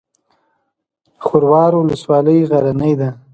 خروار 1.25 1.71
ولسوالۍ 1.77 2.39
غرنۍ 2.49 2.93
ده؟ 2.99 3.09